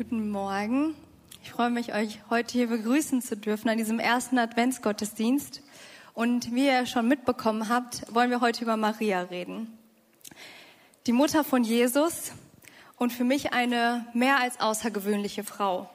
[0.00, 0.94] Guten Morgen.
[1.42, 5.60] Ich freue mich, euch heute hier begrüßen zu dürfen an diesem ersten Adventsgottesdienst.
[6.14, 9.76] Und wie ihr schon mitbekommen habt, wollen wir heute über Maria reden.
[11.06, 12.32] Die Mutter von Jesus
[12.96, 15.90] und für mich eine mehr als außergewöhnliche Frau.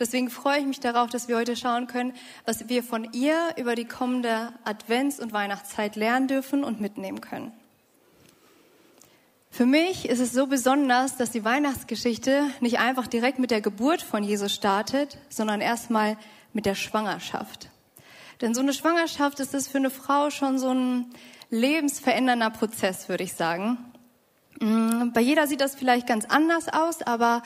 [0.00, 2.14] Deswegen freue ich mich darauf, dass wir heute schauen können,
[2.46, 7.52] was wir von ihr über die kommende Advents- und Weihnachtszeit lernen dürfen und mitnehmen können.
[9.56, 14.02] Für mich ist es so besonders, dass die Weihnachtsgeschichte nicht einfach direkt mit der Geburt
[14.02, 16.18] von Jesus startet, sondern erstmal
[16.52, 17.70] mit der Schwangerschaft.
[18.42, 21.06] Denn so eine Schwangerschaft ist es für eine Frau schon so ein
[21.48, 23.78] lebensverändernder Prozess, würde ich sagen.
[24.60, 27.42] Mm, bei jeder sieht das vielleicht ganz anders aus, aber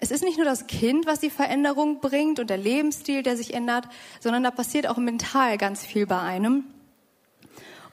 [0.00, 3.54] es ist nicht nur das Kind, was die Veränderung bringt und der Lebensstil, der sich
[3.54, 6.64] ändert, sondern da passiert auch mental ganz viel bei einem.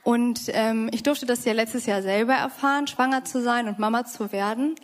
[0.03, 4.05] Und ähm, ich durfte das ja letztes Jahr selber erfahren, schwanger zu sein und Mama
[4.05, 4.75] zu werden.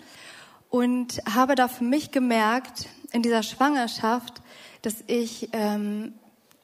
[0.69, 4.41] Und habe da für mich gemerkt, in dieser Schwangerschaft,
[4.81, 6.13] dass ich ähm,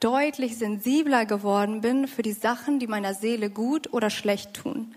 [0.00, 4.94] deutlich sensibler geworden bin für die Sachen, die meiner Seele gut oder schlecht tun.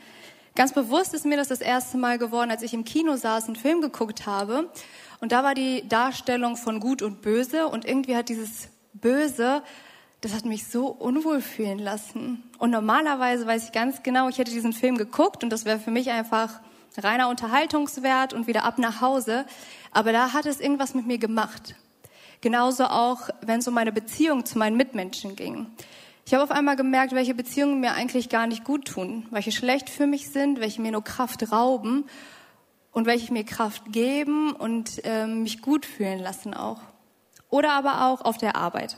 [0.56, 3.56] Ganz bewusst ist mir das das erste Mal geworden, als ich im Kino saß und
[3.56, 4.70] einen Film geguckt habe.
[5.20, 9.62] Und da war die Darstellung von Gut und Böse und irgendwie hat dieses Böse
[10.28, 12.44] das hat mich so unwohl fühlen lassen.
[12.58, 15.90] Und normalerweise weiß ich ganz genau, ich hätte diesen Film geguckt und das wäre für
[15.90, 16.60] mich einfach
[16.98, 19.46] reiner Unterhaltungswert und wieder ab nach Hause.
[19.94, 21.76] Aber da hat es irgendwas mit mir gemacht.
[22.42, 25.68] Genauso auch, wenn es um meine Beziehung zu meinen Mitmenschen ging.
[26.26, 29.90] Ich habe auf einmal gemerkt, welche Beziehungen mir eigentlich gar nicht gut tun, welche schlecht
[29.90, 32.04] für mich sind, welche mir nur Kraft rauben
[32.92, 36.82] und welche mir Kraft geben und äh, mich gut fühlen lassen auch.
[37.50, 38.98] Oder aber auch auf der Arbeit.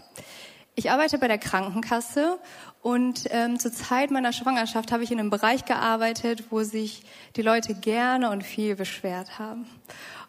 [0.79, 2.39] Ich arbeite bei der Krankenkasse
[2.81, 7.03] und ähm, zur Zeit meiner Schwangerschaft habe ich in einem Bereich gearbeitet, wo sich
[7.35, 9.67] die Leute gerne und viel beschwert haben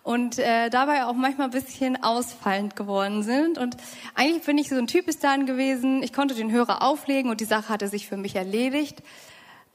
[0.02, 3.58] und äh, dabei auch manchmal ein bisschen ausfallend geworden sind.
[3.58, 3.76] Und
[4.16, 6.02] eigentlich bin ich so ein Typ dann gewesen.
[6.02, 9.04] Ich konnte den Hörer auflegen und die Sache hatte sich für mich erledigt.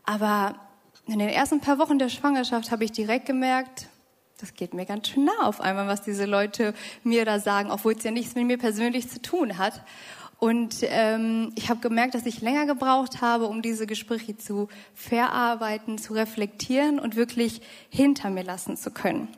[0.04, 0.56] Aber
[1.08, 3.88] in den ersten paar Wochen der Schwangerschaft habe ich direkt gemerkt,
[4.42, 6.74] das geht mir ganz schön nah auf einmal, was diese Leute
[7.04, 9.82] mir da sagen, obwohl es ja nichts mit mir persönlich zu tun hat.
[10.38, 15.98] Und ähm, ich habe gemerkt, dass ich länger gebraucht habe, um diese Gespräche zu verarbeiten,
[15.98, 19.30] zu reflektieren und wirklich hinter mir lassen zu können.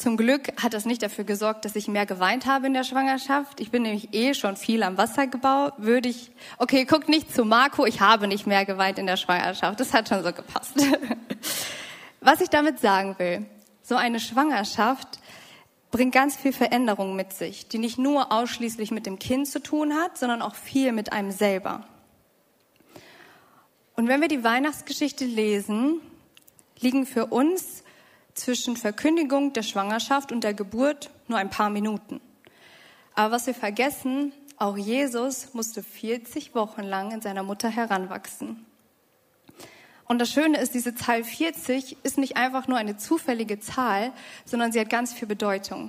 [0.00, 3.60] Zum Glück hat das nicht dafür gesorgt, dass ich mehr geweint habe in der Schwangerschaft.
[3.60, 5.74] Ich bin nämlich eh schon viel am Wasser gebaut.
[5.76, 9.78] Würde ich, okay, guckt nicht zu Marco, ich habe nicht mehr geweint in der Schwangerschaft.
[9.78, 10.72] Das hat schon so gepasst.
[12.22, 13.44] Was ich damit sagen will,
[13.82, 15.18] so eine Schwangerschaft
[15.90, 19.94] bringt ganz viel Veränderung mit sich, die nicht nur ausschließlich mit dem Kind zu tun
[19.94, 21.84] hat, sondern auch viel mit einem selber.
[23.96, 26.00] Und wenn wir die Weihnachtsgeschichte lesen,
[26.78, 27.84] liegen für uns
[28.34, 32.20] zwischen Verkündigung der Schwangerschaft und der Geburt nur ein paar Minuten.
[33.14, 38.64] Aber was wir vergessen, auch Jesus musste 40 Wochen lang in seiner Mutter heranwachsen.
[40.10, 44.10] Und das Schöne ist, diese Zahl 40 ist nicht einfach nur eine zufällige Zahl,
[44.44, 45.88] sondern sie hat ganz viel Bedeutung.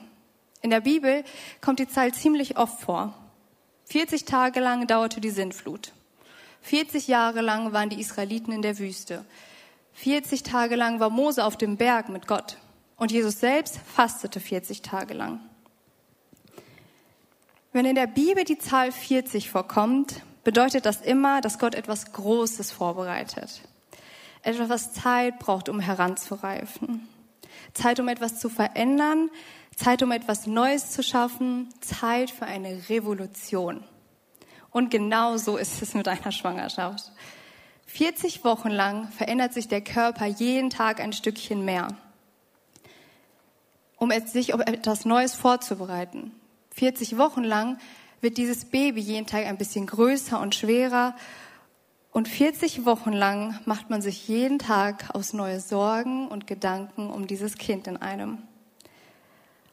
[0.62, 1.24] In der Bibel
[1.60, 3.16] kommt die Zahl ziemlich oft vor.
[3.86, 5.94] 40 Tage lang dauerte die Sintflut.
[6.62, 9.26] 40 Jahre lang waren die Israeliten in der Wüste.
[9.94, 12.58] 40 Tage lang war Mose auf dem Berg mit Gott.
[12.98, 15.40] Und Jesus selbst fastete 40 Tage lang.
[17.74, 22.72] Wenn in der Bibel die Zahl 40 vorkommt, bedeutet das immer, dass Gott etwas Großes
[22.72, 23.64] vorbereitet.
[24.44, 27.08] Etwas, was Zeit braucht, um heranzureifen.
[27.74, 29.30] Zeit, um etwas zu verändern.
[29.76, 31.70] Zeit, um etwas Neues zu schaffen.
[31.82, 33.84] Zeit für eine Revolution.
[34.72, 37.12] Und genau so ist es mit einer Schwangerschaft.
[37.88, 41.90] 40 Wochen lang verändert sich der Körper jeden Tag ein Stückchen mehr,
[43.98, 46.32] um sich auf etwas Neues vorzubereiten.
[46.74, 47.78] 40 Wochen lang
[48.22, 51.16] wird dieses Baby jeden Tag ein bisschen größer und schwerer
[52.12, 57.26] und 40 Wochen lang macht man sich jeden Tag aus neue Sorgen und Gedanken um
[57.26, 58.40] dieses Kind in einem.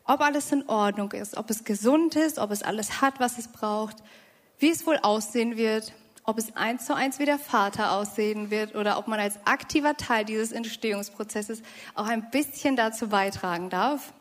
[0.05, 3.49] Ob alles in Ordnung ist, ob es gesund ist, ob es alles hat, was es
[3.49, 3.97] braucht,
[4.59, 5.93] wie es wohl aussehen wird,
[6.23, 9.97] ob es eins zu eins wie der Vater aussehen wird oder ob man als aktiver
[9.97, 11.63] Teil dieses Entstehungsprozesses
[11.95, 14.13] auch ein bisschen dazu beitragen darf.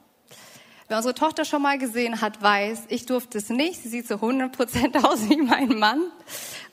[0.88, 3.84] Wer unsere Tochter schon mal gesehen hat, weiß, ich durfte es nicht.
[3.84, 6.02] Sie sieht so 100 Prozent aus wie mein Mann,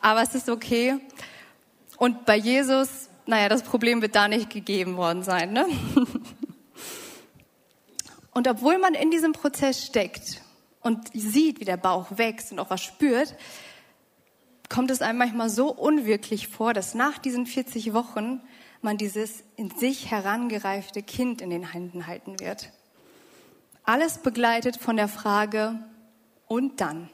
[0.00, 1.00] aber es ist okay.
[1.96, 5.52] Und bei Jesus, naja, das Problem wird da nicht gegeben worden sein.
[5.52, 5.67] Ne?
[8.32, 10.43] Und obwohl man in diesem Prozess steckt
[10.81, 13.37] und sieht, wie der Bauch wächst und auch was spürt,
[14.69, 18.41] kommt es einem manchmal so unwirklich vor, dass nach diesen 40 Wochen
[18.82, 22.73] man dieses in sich herangereifte Kind in den Händen halten wird.
[23.85, 25.79] Alles begleitet von der Frage,
[26.46, 27.11] und dann?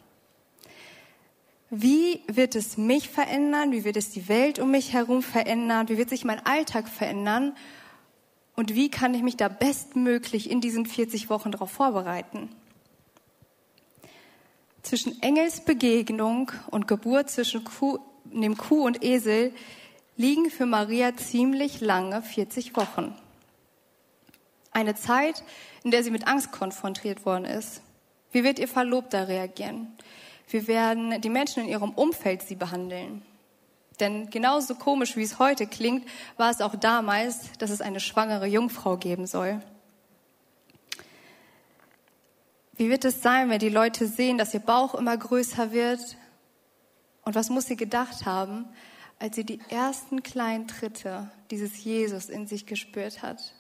[1.71, 3.71] Wie wird es mich verändern?
[3.71, 5.89] Wie wird es die Welt um mich herum verändern?
[5.89, 7.57] Wie wird sich mein Alltag verändern?
[8.57, 12.51] Und wie kann ich mich da bestmöglich in diesen 40 Wochen darauf vorbereiten?
[14.83, 19.53] Zwischen Engelsbegegnung und Geburt zwischen Kuh, dem Kuh und Esel
[20.17, 23.15] liegen für Maria ziemlich lange 40 Wochen.
[24.73, 25.45] Eine Zeit,
[25.85, 27.81] in der sie mit Angst konfrontiert worden ist.
[28.33, 29.89] Wie wird ihr Verlobter reagieren?
[30.51, 33.23] Wie werden die Menschen in ihrem Umfeld sie behandeln?
[34.01, 38.47] Denn genauso komisch, wie es heute klingt, war es auch damals, dass es eine schwangere
[38.47, 39.61] Jungfrau geben soll.
[42.77, 46.17] Wie wird es sein, wenn die Leute sehen, dass ihr Bauch immer größer wird?
[47.23, 48.65] Und was muss sie gedacht haben,
[49.19, 53.55] als sie die ersten kleinen Tritte dieses Jesus in sich gespürt hat?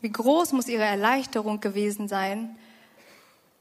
[0.00, 2.56] Wie groß muss ihre Erleichterung gewesen sein,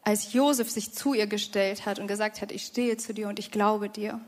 [0.07, 3.39] als Josef sich zu ihr gestellt hat und gesagt hat, ich stehe zu dir und
[3.39, 4.21] ich glaube dir.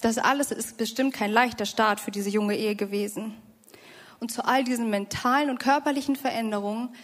[0.00, 3.36] Das alles ist bestimmt kein leichter Start für diese junge Ehe gewesen.
[4.18, 6.94] Und zu all diesen mentalen und körperlichen Veränderungen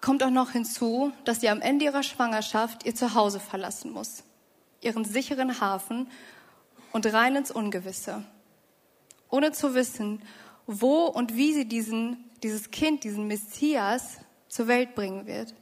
[0.00, 4.24] kommt auch noch hinzu, dass sie am Ende ihrer Schwangerschaft ihr Zuhause verlassen muss,
[4.80, 6.08] ihren sicheren Hafen
[6.92, 8.24] und rein ins Ungewisse,
[9.28, 10.22] ohne zu wissen,
[10.66, 14.16] wo und wie sie diesen, dieses Kind, diesen Messias
[14.48, 15.52] zur Welt bringen wird.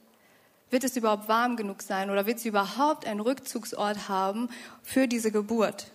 [0.70, 4.48] Wird es überhaupt warm genug sein oder wird sie überhaupt einen Rückzugsort haben
[4.82, 5.90] für diese Geburt?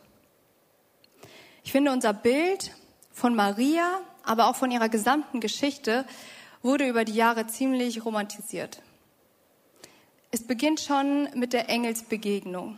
[1.63, 2.71] Ich finde, unser Bild
[3.11, 6.05] von Maria, aber auch von ihrer gesamten Geschichte
[6.61, 8.81] wurde über die Jahre ziemlich romantisiert.
[10.31, 12.77] Es beginnt schon mit der Engelsbegegnung.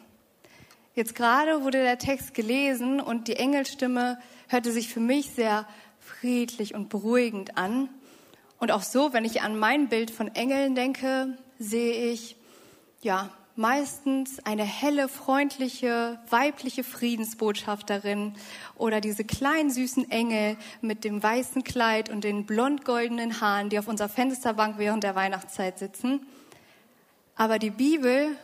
[0.94, 5.68] Jetzt gerade wurde der Text gelesen und die Engelsstimme hörte sich für mich sehr
[6.00, 7.90] friedlich und beruhigend an.
[8.60, 12.36] Und auch so, wenn ich an mein Bild von Engeln denke, sehe ich,
[13.02, 18.36] ja, meistens eine helle, freundliche, weibliche Friedensbotschafterin
[18.76, 23.88] oder diese kleinen süßen Engel mit dem weißen Kleid und den blond-goldenen Haaren, die auf
[23.88, 26.22] unserer Fensterbank während der Weihnachtszeit sitzen.
[27.36, 28.36] Aber die Bibel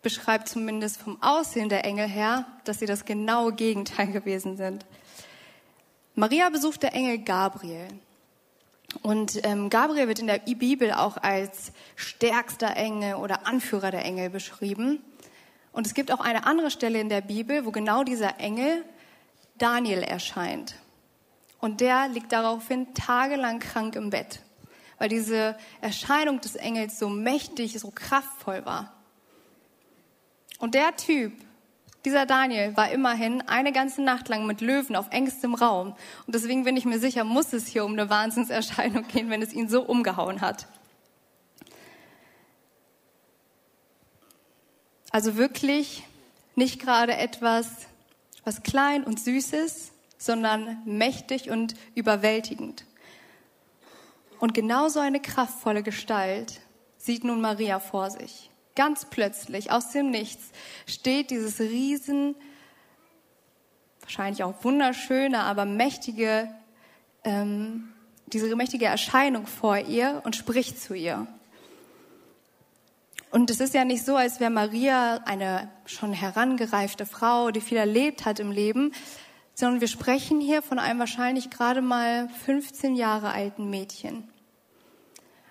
[0.00, 4.86] beschreibt zumindest vom Aussehen der Engel her, dass sie das genaue Gegenteil gewesen sind.
[6.14, 7.88] Maria besucht der Engel Gabriel.
[9.00, 14.28] Und ähm, Gabriel wird in der Bibel auch als stärkster Engel oder Anführer der Engel
[14.28, 15.02] beschrieben.
[15.72, 18.84] Und es gibt auch eine andere Stelle in der Bibel, wo genau dieser Engel
[19.56, 20.74] Daniel erscheint.
[21.58, 24.40] Und der liegt daraufhin tagelang krank im Bett,
[24.98, 28.92] weil diese Erscheinung des Engels so mächtig, so kraftvoll war.
[30.58, 31.32] Und der Typ
[32.04, 35.94] dieser Daniel war immerhin eine ganze Nacht lang mit Löwen auf engstem Raum.
[36.26, 39.52] Und deswegen bin ich mir sicher, muss es hier um eine Wahnsinnserscheinung gehen, wenn es
[39.52, 40.66] ihn so umgehauen hat.
[45.10, 46.02] Also wirklich
[46.54, 47.68] nicht gerade etwas,
[48.44, 52.84] was klein und süß ist, sondern mächtig und überwältigend.
[54.40, 56.60] Und genauso eine kraftvolle Gestalt
[56.96, 58.51] sieht nun Maria vor sich.
[58.74, 60.50] Ganz plötzlich, aus dem Nichts,
[60.86, 62.34] steht dieses riesen,
[64.00, 66.48] wahrscheinlich auch wunderschöne, aber mächtige,
[67.24, 67.92] ähm,
[68.26, 71.26] diese mächtige Erscheinung vor ihr und spricht zu ihr.
[73.30, 77.78] Und es ist ja nicht so, als wäre Maria eine schon herangereifte Frau, die viel
[77.78, 78.92] erlebt hat im Leben,
[79.54, 84.28] sondern wir sprechen hier von einem wahrscheinlich gerade mal 15 Jahre alten Mädchen.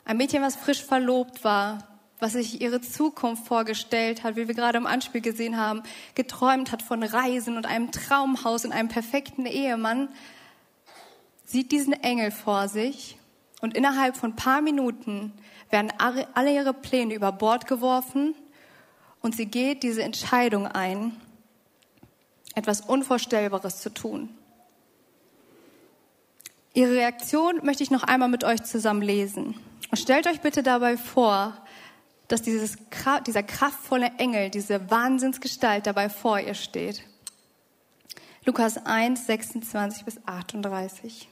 [0.05, 1.90] Ein Mädchen, was frisch verlobt war,
[2.21, 5.81] was sich ihre Zukunft vorgestellt hat, wie wir gerade im Anspiel gesehen haben,
[6.13, 10.07] geträumt hat von Reisen und einem Traumhaus und einem perfekten Ehemann,
[11.45, 13.17] sieht diesen Engel vor sich
[13.59, 15.33] und innerhalb von paar Minuten
[15.71, 18.35] werden alle ihre Pläne über Bord geworfen
[19.21, 21.19] und sie geht diese Entscheidung ein,
[22.53, 24.29] etwas Unvorstellbares zu tun.
[26.73, 29.59] Ihre Reaktion möchte ich noch einmal mit euch zusammen lesen.
[29.89, 31.57] Und stellt euch bitte dabei vor,
[32.31, 32.77] dass dieses,
[33.27, 37.03] dieser kraftvolle Engel, diese Wahnsinnsgestalt dabei vor ihr steht.
[38.45, 41.27] Lukas 1, 26 bis 38.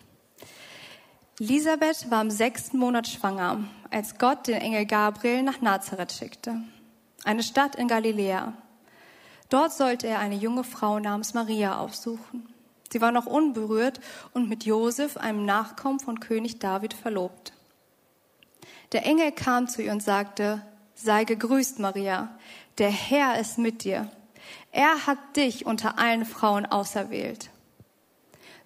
[1.40, 6.58] Elisabeth war im sechsten Monat schwanger, als Gott den Engel Gabriel nach Nazareth schickte,
[7.24, 8.54] eine Stadt in Galiläa.
[9.48, 12.54] Dort sollte er eine junge Frau namens Maria aufsuchen.
[12.92, 14.02] Sie war noch unberührt
[14.34, 17.54] und mit Josef, einem Nachkommen von König David, verlobt.
[18.92, 20.62] Der Engel kam zu ihr und sagte,
[21.02, 22.28] Sei gegrüßt, Maria.
[22.78, 24.12] Der Herr ist mit dir.
[24.74, 27.52] Er hat dich unter allen Frauen auserwählt.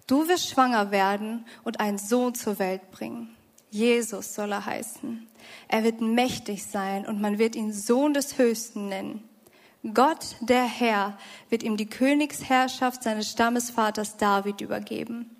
[0.08, 3.36] Du wirst schwanger werden und einen Sohn zur Welt bringen.
[3.70, 5.28] Jesus soll er heißen.
[5.68, 9.22] Er wird mächtig sein und man wird ihn Sohn des Höchsten nennen.
[9.94, 11.16] Gott, der Herr,
[11.50, 15.30] wird ihm die Königsherrschaft seines Stammesvaters David übergeben.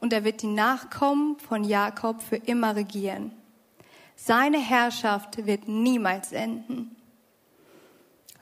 [0.00, 3.32] Und er wird die Nachkommen von Jakob für immer regieren.
[4.22, 6.94] Seine Herrschaft wird niemals enden.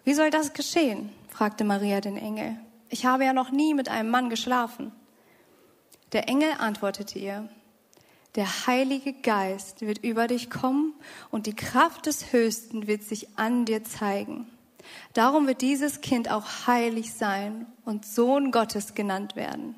[0.03, 1.11] Wie soll das geschehen?
[1.29, 2.59] fragte Maria den Engel.
[2.89, 4.91] Ich habe ja noch nie mit einem Mann geschlafen.
[6.11, 7.49] Der Engel antwortete ihr,
[8.35, 10.95] der Heilige Geist wird über dich kommen
[11.31, 14.49] und die Kraft des Höchsten wird sich an dir zeigen.
[15.13, 19.77] Darum wird dieses Kind auch heilig sein und Sohn Gottes genannt werden.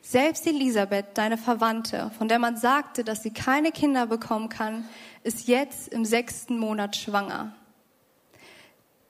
[0.00, 4.88] Selbst Elisabeth, deine Verwandte, von der man sagte, dass sie keine Kinder bekommen kann,
[5.22, 7.54] ist jetzt im sechsten Monat schwanger.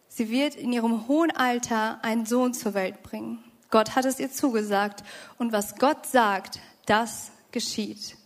[0.09, 3.45] Sie wird in ihrem hohen Alter einen Sohn zur Welt bringen.
[3.71, 5.05] Gott hat es ihr zugesagt.
[5.39, 8.17] Und was Gott sagt, das geschieht.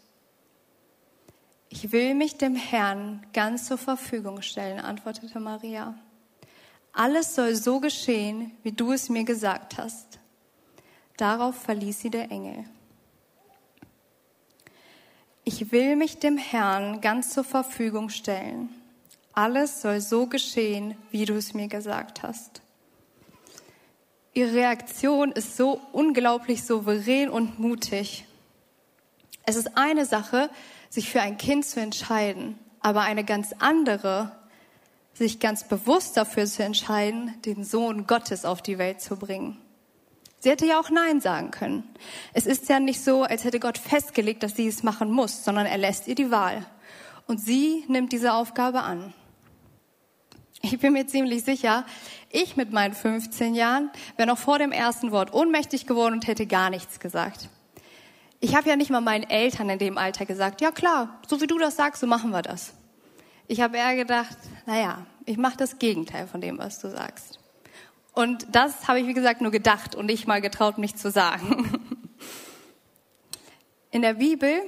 [1.68, 5.94] Ich will mich dem Herrn ganz zur Verfügung stellen, antwortete Maria.
[6.92, 10.18] Alles soll so geschehen, wie du es mir gesagt hast.
[11.22, 12.64] Darauf verließ sie der Engel.
[15.44, 18.70] Ich will mich dem Herrn ganz zur Verfügung stellen.
[19.32, 22.60] Alles soll so geschehen, wie du es mir gesagt hast.
[24.34, 28.24] Ihre Reaktion ist so unglaublich souverän und mutig.
[29.46, 30.50] Es ist eine Sache,
[30.90, 34.32] sich für ein Kind zu entscheiden, aber eine ganz andere,
[35.14, 39.61] sich ganz bewusst dafür zu entscheiden, den Sohn Gottes auf die Welt zu bringen.
[40.42, 41.84] Sie hätte ja auch Nein sagen können.
[42.32, 45.66] Es ist ja nicht so, als hätte Gott festgelegt, dass sie es machen muss, sondern
[45.66, 46.66] er lässt ihr die Wahl.
[47.28, 49.14] Und sie nimmt diese Aufgabe an.
[50.60, 51.86] Ich bin mir ziemlich sicher,
[52.28, 56.48] ich mit meinen 15 Jahren wäre noch vor dem ersten Wort ohnmächtig geworden und hätte
[56.48, 57.48] gar nichts gesagt.
[58.40, 61.46] Ich habe ja nicht mal meinen Eltern in dem Alter gesagt, ja klar, so wie
[61.46, 62.72] du das sagst, so machen wir das.
[63.46, 67.31] Ich habe eher gedacht, naja, ich mache das Gegenteil von dem, was du sagst.
[68.12, 71.86] Und das habe ich, wie gesagt, nur gedacht und nicht mal getraut, mich zu sagen.
[73.90, 74.62] In der Bibel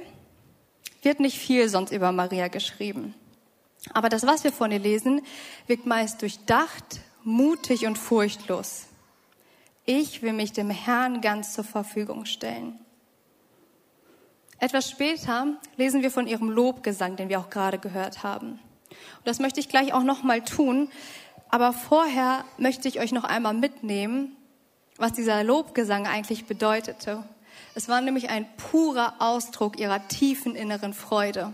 [1.01, 3.13] wird nicht viel sonst über Maria geschrieben.
[3.93, 5.21] Aber das, was wir von ihr lesen,
[5.67, 8.87] wirkt meist durchdacht, mutig und furchtlos.
[9.85, 12.79] Ich will mich dem Herrn ganz zur Verfügung stellen.
[14.57, 15.47] Etwas später
[15.77, 18.59] lesen wir von ihrem Lobgesang, den wir auch gerade gehört haben.
[18.89, 20.89] Und das möchte ich gleich auch nochmal tun.
[21.55, 24.35] Aber vorher möchte ich euch noch einmal mitnehmen,
[24.97, 27.23] was dieser Lobgesang eigentlich bedeutete.
[27.75, 31.53] Es war nämlich ein purer Ausdruck ihrer tiefen inneren Freude.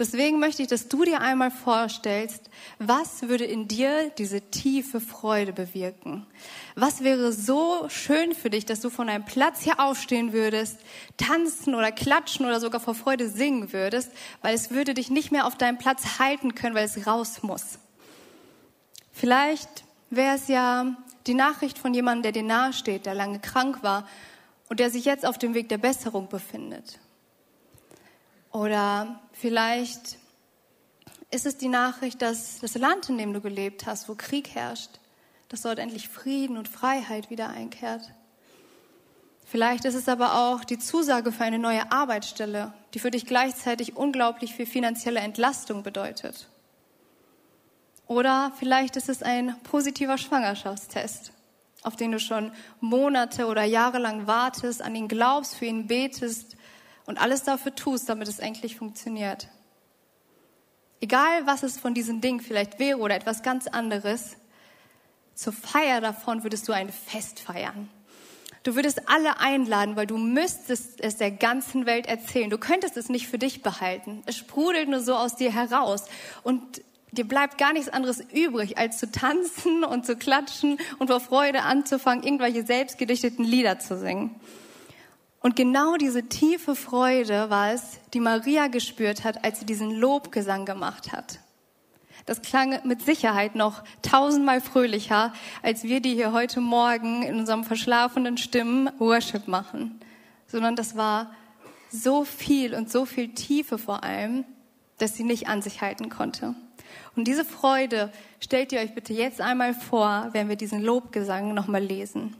[0.00, 5.52] Deswegen möchte ich, dass du dir einmal vorstellst, was würde in dir diese tiefe Freude
[5.52, 6.26] bewirken?
[6.74, 10.80] Was wäre so schön für dich, dass du von einem Platz hier aufstehen würdest,
[11.16, 14.10] tanzen oder klatschen oder sogar vor Freude singen würdest,
[14.42, 17.78] weil es würde dich nicht mehr auf deinem Platz halten können, weil es raus muss.
[19.18, 20.94] Vielleicht wäre es ja
[21.26, 24.06] die Nachricht von jemandem, der dir nahesteht, der lange krank war
[24.68, 26.98] und der sich jetzt auf dem Weg der Besserung befindet.
[28.52, 30.18] Oder vielleicht
[31.30, 35.00] ist es die Nachricht, dass das Land, in dem du gelebt hast, wo Krieg herrscht,
[35.48, 38.12] dass dort endlich Frieden und Freiheit wieder einkehrt.
[39.46, 43.96] Vielleicht ist es aber auch die Zusage für eine neue Arbeitsstelle, die für dich gleichzeitig
[43.96, 46.48] unglaublich viel finanzielle Entlastung bedeutet.
[48.06, 51.32] Oder vielleicht ist es ein positiver Schwangerschaftstest,
[51.82, 56.56] auf den du schon Monate oder Jahre lang wartest, an ihn glaubst, für ihn betest
[57.06, 59.48] und alles dafür tust, damit es endlich funktioniert.
[61.00, 64.36] Egal, was es von diesen Dingen vielleicht wäre oder etwas ganz anderes,
[65.34, 67.90] zur Feier davon würdest du ein Fest feiern.
[68.62, 72.50] Du würdest alle einladen, weil du müsstest es der ganzen Welt erzählen.
[72.50, 74.22] Du könntest es nicht für dich behalten.
[74.26, 76.06] Es sprudelt nur so aus dir heraus.
[76.42, 76.82] Und
[77.12, 81.62] dir bleibt gar nichts anderes übrig, als zu tanzen und zu klatschen und vor Freude
[81.62, 84.34] anzufangen, irgendwelche selbstgedichteten Lieder zu singen.
[85.40, 90.64] Und genau diese tiefe Freude war es, die Maria gespürt hat, als sie diesen Lobgesang
[90.64, 91.38] gemacht hat.
[92.24, 95.32] Das klang mit Sicherheit noch tausendmal fröhlicher,
[95.62, 100.00] als wir, die hier heute Morgen in unserem verschlafenen Stimmen Worship machen.
[100.48, 101.32] Sondern das war
[101.92, 104.44] so viel und so viel Tiefe vor allem,
[104.98, 106.56] dass sie nicht an sich halten konnte.
[107.14, 111.82] Und diese Freude stellt ihr euch bitte jetzt einmal vor, wenn wir diesen Lobgesang nochmal
[111.82, 112.36] lesen.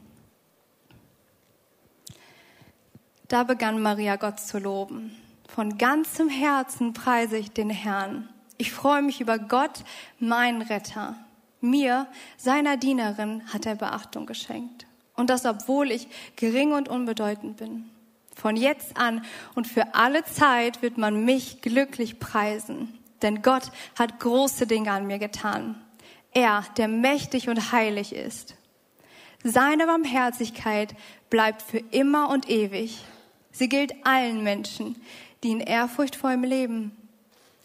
[3.27, 5.15] Da begann Maria Gott zu loben.
[5.47, 8.29] Von ganzem Herzen preise ich den Herrn.
[8.57, 9.83] Ich freue mich über Gott,
[10.19, 11.15] meinen Retter.
[11.59, 14.85] Mir, seiner Dienerin, hat er Beachtung geschenkt.
[15.15, 17.89] Und das, obwohl ich gering und unbedeutend bin.
[18.35, 24.19] Von jetzt an und für alle Zeit wird man mich glücklich preisen, denn Gott hat
[24.19, 25.75] große Dinge an mir getan.
[26.33, 28.55] Er, der mächtig und heilig ist.
[29.43, 30.95] Seine Barmherzigkeit
[31.29, 33.03] bleibt für immer und ewig.
[33.51, 35.01] Sie gilt allen Menschen,
[35.43, 36.91] die in Ehrfurcht vor ihm leben.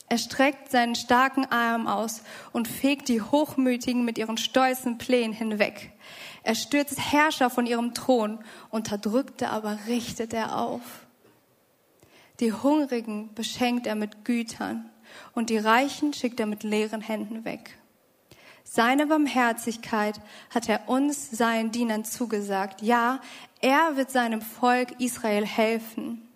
[0.09, 5.91] Er streckt seinen starken Arm aus und fegt die Hochmütigen mit ihren stolzen Plänen hinweg.
[6.43, 8.39] Er stürzt Herrscher von ihrem Thron,
[8.71, 10.83] Unterdrückte aber richtet er auf.
[12.41, 14.92] Die Hungrigen beschenkt er mit Gütern
[15.35, 17.79] und die Reichen schickt er mit leeren Händen weg.
[18.65, 22.81] Seine Barmherzigkeit hat er uns, seinen Dienern, zugesagt.
[22.81, 23.21] Ja,
[23.61, 26.29] er wird seinem Volk Israel helfen.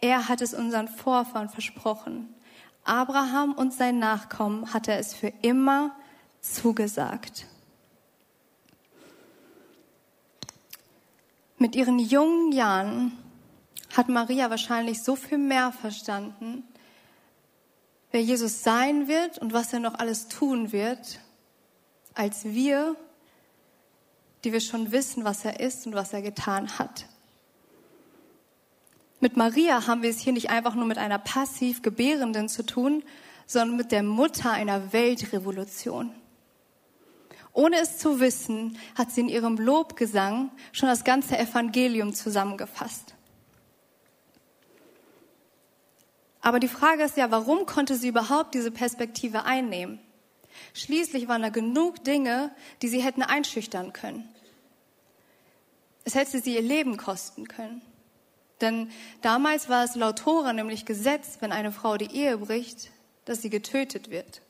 [0.00, 2.34] Er hat es unseren Vorfahren versprochen.
[2.84, 5.94] Abraham und sein Nachkommen hat er es für immer
[6.40, 7.46] zugesagt.
[11.58, 13.12] Mit ihren jungen Jahren
[13.96, 16.64] hat Maria wahrscheinlich so viel mehr verstanden,
[18.16, 21.20] wer Jesus sein wird und was er noch alles tun wird,
[22.14, 22.96] als wir,
[24.42, 27.04] die wir schon wissen, was er ist und was er getan hat.
[29.20, 33.02] Mit Maria haben wir es hier nicht einfach nur mit einer passiv Gebärenden zu tun,
[33.46, 36.10] sondern mit der Mutter einer Weltrevolution.
[37.52, 43.15] Ohne es zu wissen, hat sie in ihrem Lobgesang schon das ganze Evangelium zusammengefasst.
[46.46, 49.98] Aber die Frage ist ja, warum konnte sie überhaupt diese Perspektive einnehmen?
[50.74, 54.28] Schließlich waren da genug Dinge, die sie hätten einschüchtern können.
[56.04, 57.82] Es hätte sie ihr Leben kosten können.
[58.60, 62.92] Denn damals war es laut Tora nämlich Gesetz, wenn eine Frau die Ehe bricht,
[63.24, 64.40] dass sie getötet wird.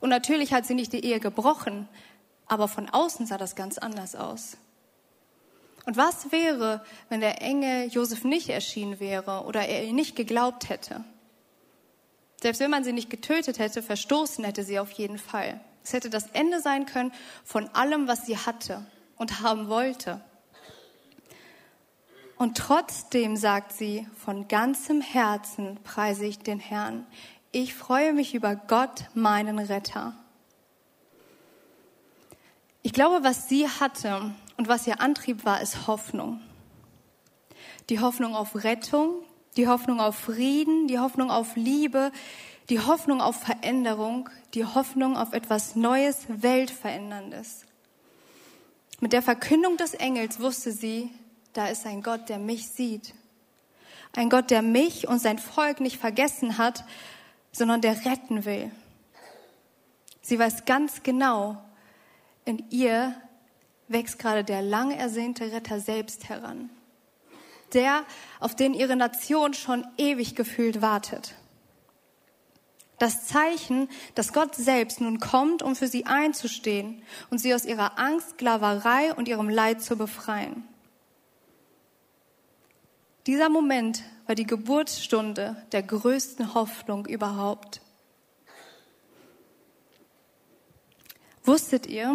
[0.00, 1.86] Und natürlich hat sie nicht die Ehe gebrochen,
[2.46, 4.56] aber von außen sah das ganz anders aus.
[5.90, 10.68] Und was wäre, wenn der Engel Josef nicht erschienen wäre oder er ihr nicht geglaubt
[10.68, 11.02] hätte?
[12.40, 15.58] Selbst wenn man sie nicht getötet hätte, verstoßen hätte sie auf jeden Fall.
[15.82, 17.12] Es hätte das Ende sein können
[17.44, 20.20] von allem, was sie hatte und haben wollte.
[22.36, 27.04] Und trotzdem sagt sie, von ganzem Herzen preise ich den Herrn.
[27.50, 30.14] Ich freue mich über Gott, meinen Retter.
[32.82, 36.38] Ich glaube, was sie hatte und was ihr Antrieb war, ist Hoffnung.
[37.88, 39.22] Die Hoffnung auf Rettung,
[39.56, 42.12] die Hoffnung auf Frieden, die Hoffnung auf Liebe,
[42.68, 47.64] die Hoffnung auf Veränderung, die Hoffnung auf etwas Neues, Weltveränderndes.
[49.00, 51.08] Mit der Verkündung des Engels wusste sie,
[51.54, 53.14] da ist ein Gott, der mich sieht.
[54.14, 56.84] Ein Gott, der mich und sein Volk nicht vergessen hat,
[57.50, 58.70] sondern der retten will.
[60.20, 61.56] Sie weiß ganz genau,
[62.44, 63.14] in ihr
[63.90, 66.70] wächst gerade der lang ersehnte Retter selbst heran.
[67.74, 68.04] Der,
[68.38, 71.34] auf den ihre Nation schon ewig gefühlt wartet.
[72.98, 77.98] Das Zeichen, dass Gott selbst nun kommt, um für sie einzustehen und sie aus ihrer
[77.98, 80.64] Angst, Sklaverei und ihrem Leid zu befreien.
[83.26, 87.80] Dieser Moment war die Geburtsstunde der größten Hoffnung überhaupt.
[91.44, 92.14] Wusstet ihr,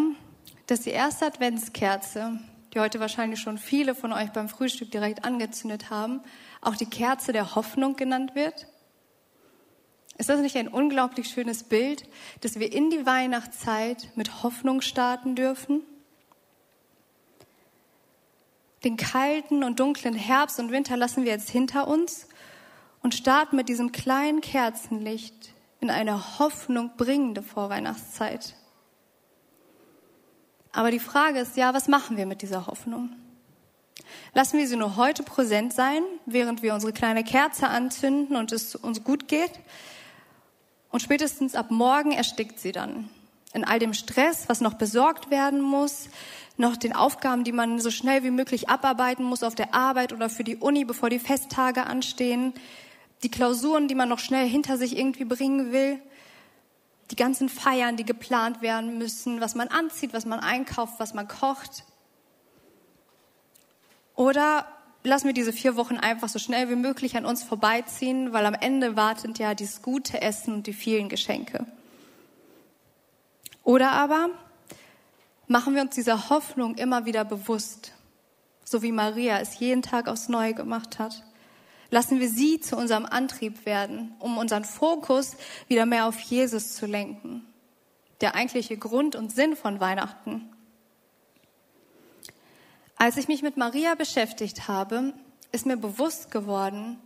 [0.68, 2.40] dass die erste Adventskerze,
[2.74, 6.22] die heute wahrscheinlich schon viele von euch beim Frühstück direkt angezündet haben,
[6.62, 8.68] auch die Kerze der Hoffnung genannt wird?
[10.18, 12.08] Ist das nicht ein unglaublich schönes Bild,
[12.42, 15.82] dass wir in die Weihnachtszeit mit Hoffnung starten dürfen?
[18.84, 22.28] Den kalten und dunklen Herbst und Winter lassen wir jetzt hinter uns
[23.02, 28.56] und starten mit diesem kleinen Kerzenlicht in eine Hoffnung bringende Vorweihnachtszeit.
[30.76, 33.10] Aber die Frage ist ja, was machen wir mit dieser Hoffnung?
[34.34, 38.76] Lassen wir sie nur heute präsent sein, während wir unsere kleine Kerze anzünden und es
[38.76, 39.52] uns gut geht?
[40.92, 43.10] Und spätestens ab morgen erstickt sie dann.
[43.54, 46.10] In all dem Stress, was noch besorgt werden muss,
[46.58, 50.30] noch den Aufgaben, die man so schnell wie möglich abarbeiten muss auf der Arbeit oder
[50.30, 52.52] für die Uni, bevor die Festtage anstehen,
[53.24, 56.02] die Klausuren, die man noch schnell hinter sich irgendwie bringen will
[57.12, 61.28] die ganzen Feiern, die geplant werden müssen, was man anzieht, was man einkauft, was man
[61.28, 61.84] kocht.
[64.16, 64.66] Oder
[65.04, 68.56] lassen wir diese vier Wochen einfach so schnell wie möglich an uns vorbeiziehen, weil am
[68.56, 71.66] Ende wartet ja dieses gute Essen und die vielen Geschenke.
[73.64, 74.30] Oder aber
[75.48, 77.94] machen wir uns dieser Hoffnung immer wieder bewusst,
[78.64, 81.24] so wie Maria es jeden Tag aufs Neue gemacht hat.
[81.90, 86.86] Lassen wir sie zu unserem Antrieb werden, um unseren Fokus wieder mehr auf Jesus zu
[86.86, 87.46] lenken.
[88.22, 90.50] Der eigentliche Grund und Sinn von Weihnachten.
[92.98, 95.14] Als ich mich mit Maria beschäftigt habe,
[95.52, 97.00] ist mir bewusst geworden,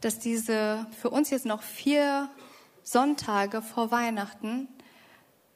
[0.00, 2.30] dass diese für uns jetzt noch vier
[2.82, 4.68] Sonntage vor Weihnachten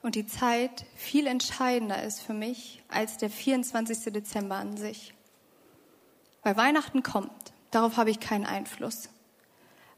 [0.02, 4.12] und die Zeit viel entscheidender ist für mich als der 24.
[4.12, 5.14] Dezember an sich.
[6.42, 9.08] Weil Weihnachten kommt, darauf habe ich keinen Einfluss.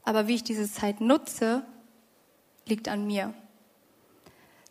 [0.04, 1.64] Aber wie ich diese Zeit nutze,
[2.66, 3.34] liegt an mir.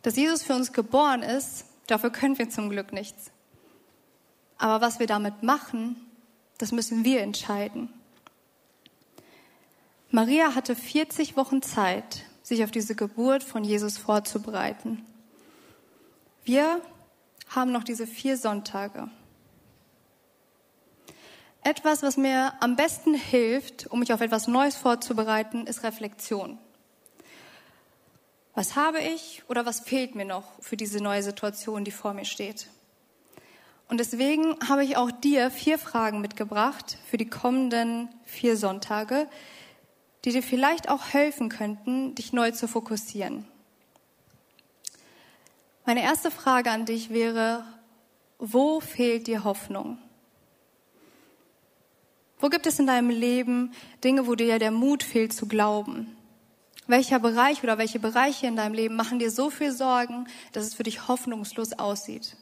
[0.02, 3.32] Dass Jesus für uns geboren ist, dafür können wir zum Glück nichts.
[4.58, 5.96] Aber was wir damit machen,
[6.58, 7.94] das müssen wir entscheiden.
[10.12, 15.06] Maria hatte 40 Wochen Zeit, sich auf diese Geburt von Jesus vorzubereiten.
[16.44, 16.82] Wir
[17.50, 19.10] haben noch diese vier Sonntage.
[21.63, 26.58] Etwas, was mir am besten hilft, um mich auf etwas Neues vorzubereiten, ist Reflexion.
[28.56, 32.26] Was habe ich oder was fehlt mir noch für diese neue Situation, die vor mir
[32.26, 32.67] steht?
[33.88, 39.28] Und deswegen habe ich auch dir vier Fragen mitgebracht für die kommenden vier Sonntage,
[40.26, 43.45] die dir vielleicht auch helfen könnten, dich neu zu fokussieren.
[45.86, 47.63] Meine erste Frage an dich wäre,
[48.38, 49.98] wo fehlt dir Hoffnung?
[52.39, 53.73] Wo gibt es in deinem Leben
[54.04, 56.15] Dinge, wo dir der Mut fehlt zu glauben?
[56.88, 60.73] Welcher Bereich oder welche Bereiche in deinem Leben machen dir so viel Sorgen, dass es
[60.73, 62.36] für dich hoffnungslos aussieht?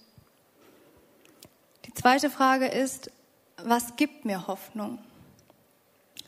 [1.86, 3.12] Die zweite Frage ist,
[3.63, 4.99] was gibt mir Hoffnung?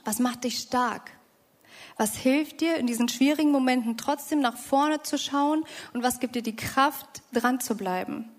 [0.03, 1.11] Was macht dich stark?
[1.95, 6.35] Was hilft dir in diesen schwierigen Momenten trotzdem nach vorne zu schauen und was gibt
[6.35, 8.29] dir die Kraft, dran zu bleiben?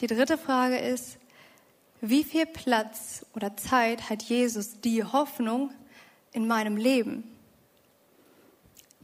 [0.00, 1.17] Die dritte Frage ist,
[2.00, 5.70] wie viel Platz oder Zeit hat Jesus die Hoffnung
[6.32, 7.24] in meinem Leben?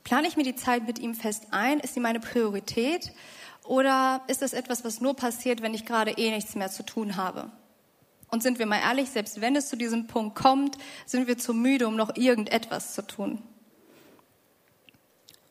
[0.04, 1.80] Plane ich mir die Zeit mit ihm fest ein?
[1.80, 3.12] Ist sie meine Priorität?
[3.64, 7.16] Oder ist es etwas, was nur passiert, wenn ich gerade eh nichts mehr zu tun
[7.16, 7.50] habe?
[8.30, 10.76] Und sind wir mal ehrlich, selbst wenn es zu diesem Punkt kommt,
[11.06, 13.42] sind wir zu müde, um noch irgendetwas zu tun.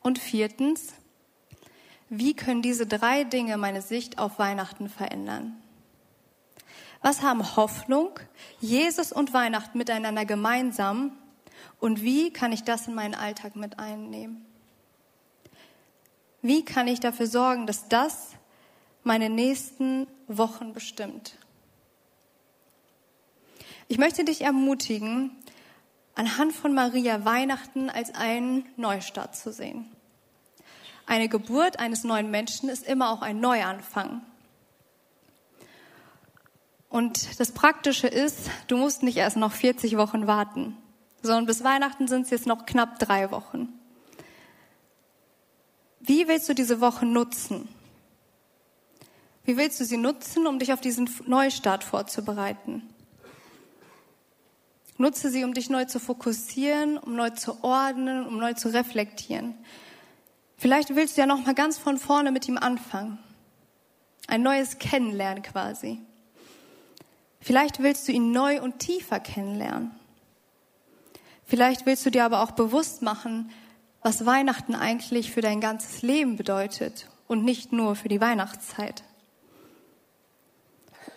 [0.02, 0.92] Und viertens,
[2.10, 5.56] wie können diese drei Dinge meine Sicht auf Weihnachten verändern?
[7.04, 8.18] Was haben Hoffnung,
[8.60, 11.12] Jesus und Weihnachten miteinander gemeinsam?
[11.78, 14.46] Und wie kann ich das in meinen Alltag mit einnehmen?
[16.40, 18.30] Wie kann ich dafür sorgen, dass das
[19.02, 21.36] meine nächsten Wochen bestimmt?
[23.86, 25.30] Ich möchte dich ermutigen,
[26.14, 29.84] anhand von Maria Weihnachten als einen Neustart zu sehen.
[31.04, 34.22] Eine Geburt eines neuen Menschen ist immer auch ein Neuanfang.
[36.94, 40.76] Und das Praktische ist, du musst nicht erst noch 40 Wochen warten,
[41.22, 43.68] sondern bis Weihnachten sind es jetzt noch knapp drei Wochen.
[45.98, 47.68] Wie willst du diese Woche nutzen?
[49.42, 52.88] Wie willst du sie nutzen, um dich auf diesen Neustart vorzubereiten?
[54.96, 59.56] Nutze sie, um dich neu zu fokussieren, um neu zu ordnen, um neu zu reflektieren.
[60.56, 63.18] Vielleicht willst du ja noch mal ganz von vorne mit ihm anfangen.
[64.28, 65.98] Ein neues Kennenlernen quasi.
[67.44, 69.90] Vielleicht willst du ihn neu und tiefer kennenlernen.
[71.44, 73.50] Vielleicht willst du dir aber auch bewusst machen,
[74.00, 79.04] was Weihnachten eigentlich für dein ganzes Leben bedeutet und nicht nur für die Weihnachtszeit.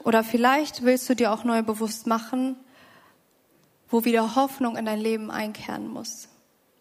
[0.04, 2.58] Oder vielleicht willst du dir auch neu bewusst machen,
[3.88, 6.28] wo wieder Hoffnung in dein Leben einkehren muss,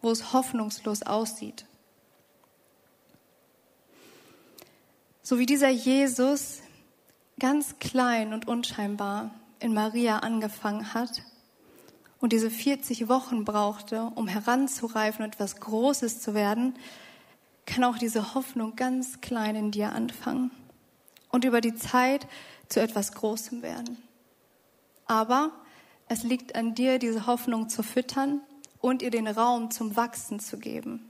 [0.02, 1.66] wo es hoffnungslos aussieht.
[5.22, 6.62] So wie dieser Jesus
[7.38, 11.22] ganz klein und unscheinbar in Maria angefangen hat
[12.20, 16.74] und diese 40 Wochen brauchte, um heranzureifen und etwas Großes zu werden,
[17.66, 20.50] kann auch diese Hoffnung ganz klein in dir anfangen
[21.30, 22.26] und über die Zeit
[22.68, 23.98] zu etwas Großem werden.
[25.06, 25.50] Aber
[26.08, 28.40] es liegt an dir, diese Hoffnung zu füttern
[28.80, 31.08] und ihr den Raum zum Wachsen zu geben.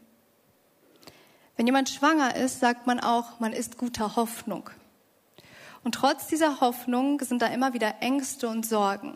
[1.57, 4.71] Wenn jemand schwanger ist, sagt man auch, man ist guter Hoffnung.
[5.87, 9.15] Und trotz dieser Hoffnung sind da immer wieder Ängste und Sorgen.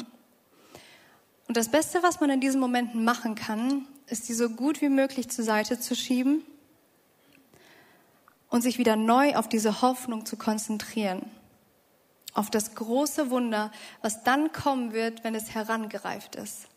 [1.48, 4.88] Und das Beste, was man in diesen Momenten machen kann, ist, die so gut wie
[4.88, 6.44] möglich zur Seite zu schieben
[8.50, 11.28] und sich wieder neu auf diese Hoffnung zu konzentrieren
[12.35, 16.68] auf das große Wunder, was dann kommen wird, wenn es herangereift ist.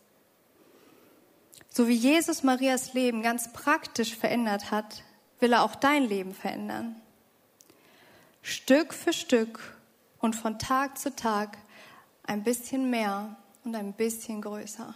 [1.68, 5.04] So wie Jesus Marias Leben ganz praktisch verändert hat,
[5.38, 6.96] will er auch dein Leben verändern.
[8.42, 9.74] Stück für Stück
[10.24, 11.58] und von Tag zu Tag
[12.26, 14.94] ein bisschen mehr und ein bisschen größer.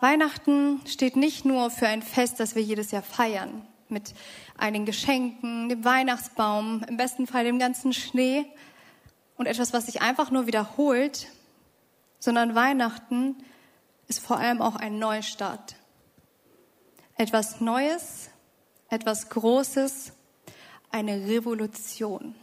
[0.00, 4.12] Weihnachten steht nicht nur für ein Fest, das wir jedes Jahr feiern, mit
[4.58, 8.44] einigen Geschenken, dem Weihnachtsbaum, im besten Fall dem ganzen Schnee,
[9.36, 11.28] und etwas, was sich einfach nur wiederholt,
[12.18, 13.36] sondern Weihnachten
[14.08, 15.76] ist vor allem auch ein Neustart.
[17.16, 18.30] Etwas Neues,
[18.88, 20.12] etwas Großes,
[20.90, 22.34] eine Revolution.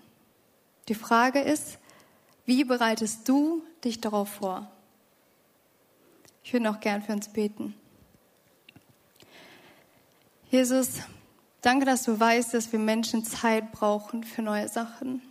[0.88, 1.78] Die Frage ist,
[2.46, 4.70] wie bereitest du dich darauf vor?
[6.44, 7.76] Ich würde noch gern für uns beten.
[10.50, 11.02] Jesus,
[11.62, 15.22] danke, dass du weißt, dass wir Menschen Zeit brauchen für neue Sachen.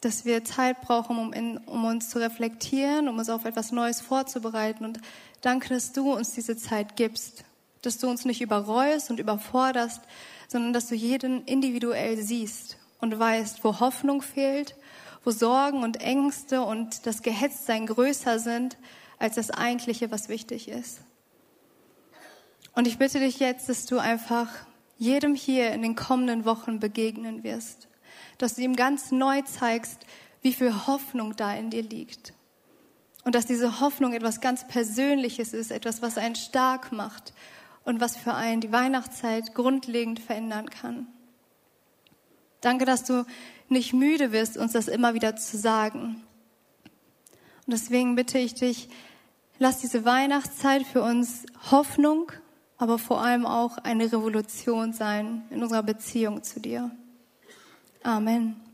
[0.00, 4.00] Dass wir Zeit brauchen, um, in, um uns zu reflektieren, um uns auf etwas Neues
[4.00, 4.84] vorzubereiten.
[4.84, 5.00] Und
[5.42, 7.44] danke, dass du uns diese Zeit gibst.
[7.82, 10.00] Dass du uns nicht überrollst und überforderst,
[10.48, 14.74] sondern dass du jeden individuell siehst und weißt, wo Hoffnung fehlt
[15.28, 18.78] wo Sorgen und Ängste und das Gehetztsein größer sind
[19.18, 21.00] als das Eigentliche, was wichtig ist.
[22.72, 24.48] Und ich bitte dich jetzt, dass du einfach
[24.96, 27.88] jedem hier in den kommenden Wochen begegnen wirst,
[28.38, 30.06] dass du ihm ganz neu zeigst,
[30.40, 32.32] wie viel Hoffnung da in dir liegt.
[33.24, 37.34] Und dass diese Hoffnung etwas ganz Persönliches ist, etwas, was einen stark macht
[37.84, 41.06] und was für einen die Weihnachtszeit grundlegend verändern kann.
[42.60, 43.24] Danke, dass du
[43.68, 46.22] nicht müde wirst, uns das immer wieder zu sagen.
[47.66, 48.88] Und deswegen bitte ich dich,
[49.58, 52.32] lass diese Weihnachtszeit für uns Hoffnung,
[52.78, 56.90] aber vor allem auch eine Revolution sein in unserer Beziehung zu dir.
[58.02, 58.67] Amen.